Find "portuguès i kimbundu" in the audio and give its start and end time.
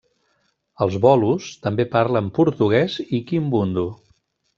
2.39-3.85